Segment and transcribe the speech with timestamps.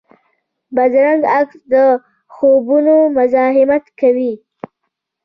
[0.75, 1.75] بدرنګه عکس د
[2.33, 4.33] خوبونو مزاحمت کوي